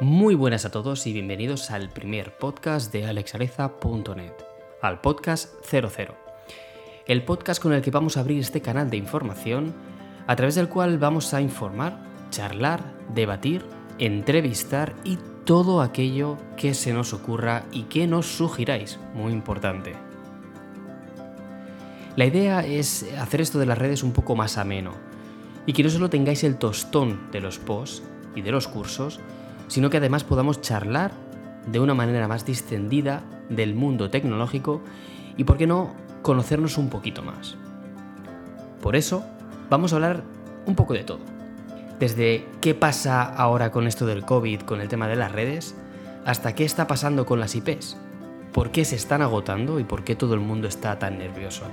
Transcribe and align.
Muy 0.00 0.34
buenas 0.34 0.64
a 0.64 0.72
todos 0.72 1.06
y 1.06 1.12
bienvenidos 1.12 1.70
al 1.70 1.88
primer 1.88 2.36
podcast 2.36 2.92
de 2.92 3.06
alexareza.net, 3.06 4.32
al 4.82 5.00
podcast 5.00 5.64
00. 5.64 6.16
El 7.06 7.22
podcast 7.22 7.62
con 7.62 7.72
el 7.72 7.80
que 7.80 7.92
vamos 7.92 8.16
a 8.16 8.20
abrir 8.20 8.40
este 8.40 8.60
canal 8.60 8.90
de 8.90 8.96
información, 8.96 9.72
a 10.26 10.34
través 10.34 10.56
del 10.56 10.68
cual 10.68 10.98
vamos 10.98 11.32
a 11.32 11.40
informar, 11.40 12.02
charlar, 12.30 12.82
debatir, 13.14 13.64
entrevistar 13.98 14.96
y 15.04 15.16
todo 15.44 15.80
aquello 15.80 16.38
que 16.56 16.74
se 16.74 16.92
nos 16.92 17.12
ocurra 17.12 17.64
y 17.70 17.84
que 17.84 18.08
nos 18.08 18.26
sugiráis, 18.26 18.98
muy 19.14 19.32
importante. 19.32 19.94
La 22.16 22.26
idea 22.26 22.66
es 22.66 23.06
hacer 23.16 23.40
esto 23.40 23.60
de 23.60 23.66
las 23.66 23.78
redes 23.78 24.02
un 24.02 24.12
poco 24.12 24.34
más 24.34 24.58
ameno 24.58 24.92
y 25.66 25.72
que 25.72 25.84
no 25.84 25.88
solo 25.88 26.10
tengáis 26.10 26.42
el 26.42 26.56
tostón 26.56 27.30
de 27.30 27.40
los 27.40 27.60
posts 27.60 28.02
y 28.34 28.42
de 28.42 28.50
los 28.50 28.66
cursos, 28.66 29.20
sino 29.68 29.90
que 29.90 29.98
además 29.98 30.24
podamos 30.24 30.60
charlar 30.60 31.12
de 31.66 31.80
una 31.80 31.94
manera 31.94 32.28
más 32.28 32.44
distendida 32.44 33.22
del 33.48 33.74
mundo 33.74 34.10
tecnológico 34.10 34.82
y, 35.36 35.44
por 35.44 35.56
qué 35.56 35.66
no, 35.66 35.94
conocernos 36.22 36.78
un 36.78 36.88
poquito 36.88 37.22
más. 37.22 37.56
Por 38.80 38.96
eso, 38.96 39.24
vamos 39.70 39.92
a 39.92 39.96
hablar 39.96 40.22
un 40.66 40.74
poco 40.74 40.94
de 40.94 41.04
todo. 41.04 41.20
Desde 41.98 42.46
qué 42.60 42.74
pasa 42.74 43.22
ahora 43.22 43.70
con 43.70 43.86
esto 43.86 44.06
del 44.06 44.24
COVID, 44.24 44.62
con 44.62 44.80
el 44.80 44.88
tema 44.88 45.08
de 45.08 45.16
las 45.16 45.32
redes, 45.32 45.74
hasta 46.24 46.54
qué 46.54 46.64
está 46.64 46.86
pasando 46.86 47.26
con 47.26 47.40
las 47.40 47.54
IPs, 47.54 47.96
por 48.52 48.70
qué 48.70 48.84
se 48.84 48.96
están 48.96 49.22
agotando 49.22 49.80
y 49.80 49.84
por 49.84 50.04
qué 50.04 50.16
todo 50.16 50.34
el 50.34 50.40
mundo 50.40 50.68
está 50.68 50.98
tan 50.98 51.18
nervioso. 51.18 51.64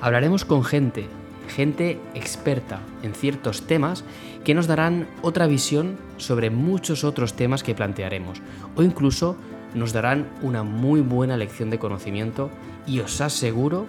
Hablaremos 0.00 0.44
con 0.44 0.64
gente 0.64 1.08
gente 1.50 2.00
experta 2.14 2.80
en 3.02 3.14
ciertos 3.14 3.66
temas 3.66 4.04
que 4.44 4.54
nos 4.54 4.66
darán 4.66 5.06
otra 5.22 5.46
visión 5.46 5.98
sobre 6.16 6.50
muchos 6.50 7.04
otros 7.04 7.34
temas 7.34 7.62
que 7.62 7.74
plantearemos 7.74 8.40
o 8.76 8.82
incluso 8.82 9.36
nos 9.74 9.92
darán 9.92 10.28
una 10.42 10.62
muy 10.62 11.00
buena 11.00 11.36
lección 11.36 11.70
de 11.70 11.78
conocimiento 11.78 12.50
y 12.86 13.00
os 13.00 13.20
aseguro 13.20 13.86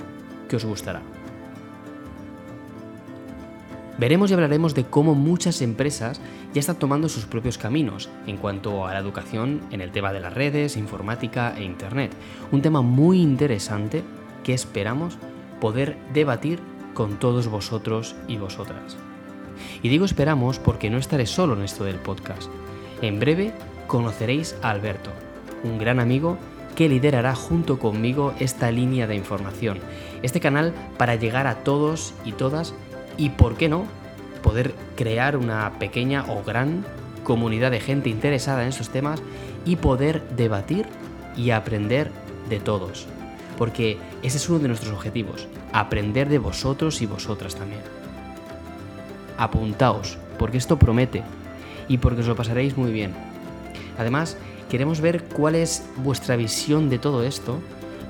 que 0.50 0.58
os 0.58 0.66
gustará. 0.66 1.02
Veremos 3.98 4.32
y 4.32 4.34
hablaremos 4.34 4.74
de 4.74 4.86
cómo 4.86 5.14
muchas 5.14 5.62
empresas 5.62 6.20
ya 6.54 6.60
están 6.60 6.78
tomando 6.78 7.08
sus 7.08 7.26
propios 7.26 7.58
caminos 7.58 8.10
en 8.26 8.38
cuanto 8.38 8.88
a 8.88 8.94
la 8.94 9.00
educación 9.00 9.62
en 9.70 9.80
el 9.80 9.92
tema 9.92 10.12
de 10.12 10.20
las 10.20 10.34
redes, 10.34 10.76
informática 10.76 11.54
e 11.56 11.64
Internet. 11.64 12.12
Un 12.52 12.64
tema 12.64 12.82
muy 12.82 13.22
interesante 13.22 14.04
que 14.44 14.54
esperamos 14.54 15.18
poder 15.60 15.98
debatir 16.14 16.60
con 16.94 17.18
todos 17.18 17.48
vosotros 17.48 18.16
y 18.28 18.38
vosotras. 18.38 18.98
Y 19.84 19.90
digo 19.90 20.06
esperamos 20.06 20.60
porque 20.60 20.90
no 20.90 20.98
estaré 20.98 21.26
solo 21.26 21.54
en 21.54 21.64
esto 21.64 21.84
del 21.84 21.98
podcast. 21.98 22.50
En 23.02 23.20
breve 23.20 23.54
conoceréis 23.88 24.56
a 24.62 24.70
Alberto, 24.70 25.12
un 25.64 25.78
gran 25.78 26.00
amigo 26.00 26.38
que 26.76 26.90
liderará 26.90 27.36
junto 27.36 27.80
conmigo 27.80 28.34
esta 28.40 28.72
línea 28.72 29.08
de 29.08 29.16
información, 29.16 29.80
este 30.24 30.40
canal 30.40 30.74
para 30.98 31.16
llegar 31.16 31.48
a 31.48 31.64
todos 31.64 32.14
y 32.24 32.32
todas 32.32 32.74
y, 33.18 33.30
por 33.30 33.56
qué 33.56 33.70
no, 33.70 33.86
poder 34.42 34.74
crear 34.96 35.36
una 35.38 35.80
pequeña 35.80 36.26
o 36.30 36.44
gran 36.44 36.86
comunidad 37.24 37.72
de 37.72 37.80
gente 37.80 38.10
interesada 38.10 38.64
en 38.64 38.70
estos 38.70 38.90
temas 38.90 39.22
y 39.66 39.76
poder 39.76 40.28
debatir 40.36 40.88
y 41.36 41.52
aprender 41.52 42.12
de 42.50 42.60
todos 42.60 43.08
porque 43.62 44.00
ese 44.24 44.38
es 44.38 44.50
uno 44.50 44.58
de 44.58 44.70
nuestros 44.70 44.92
objetivos, 44.92 45.48
aprender 45.72 46.30
de 46.30 46.40
vosotros 46.40 47.00
y 47.04 47.06
vosotras 47.06 47.54
también. 47.54 47.84
Apuntaos, 49.38 50.18
porque 50.40 50.58
esto 50.58 50.80
promete 50.80 51.22
y 51.88 52.00
porque 52.00 52.22
os 52.22 52.28
lo 52.28 52.36
pasaréis 52.36 52.76
muy 52.76 52.92
bien. 52.92 53.14
Además, 54.00 54.36
queremos 54.68 55.00
ver 55.00 55.26
cuál 55.26 55.54
es 55.54 55.88
vuestra 55.98 56.38
visión 56.38 56.90
de 56.90 56.98
todo 56.98 57.22
esto 57.22 57.60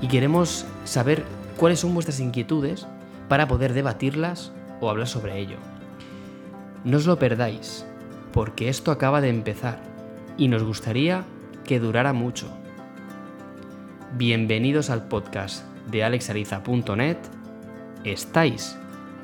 y 0.00 0.08
queremos 0.08 0.64
saber 0.84 1.22
cuáles 1.58 1.80
son 1.80 1.92
vuestras 1.92 2.18
inquietudes 2.18 2.86
para 3.28 3.46
poder 3.46 3.74
debatirlas 3.74 4.52
o 4.80 4.88
hablar 4.88 5.06
sobre 5.06 5.38
ello. 5.38 5.58
No 6.82 6.96
os 6.96 7.04
lo 7.04 7.18
perdáis, 7.18 7.84
porque 8.32 8.70
esto 8.70 8.90
acaba 8.90 9.20
de 9.20 9.28
empezar 9.28 9.82
y 10.38 10.48
nos 10.48 10.62
gustaría 10.62 11.24
que 11.66 11.78
durara 11.78 12.14
mucho. 12.14 12.48
Bienvenidos 14.14 14.90
al 14.90 15.08
podcast 15.08 15.64
de 15.90 16.04
alexariza.net. 16.04 17.16
Estáis 18.04 18.76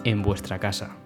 en 0.05 0.23
vuestra 0.23 0.59
casa. 0.59 0.98